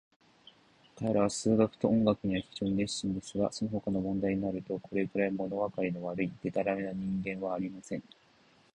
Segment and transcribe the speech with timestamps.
[0.97, 8.03] 彼等は数学と音楽には非常に熱心ですが、そのほかの問題になると、これくらい、ものわかりの悪い、でたらめな人間はありません。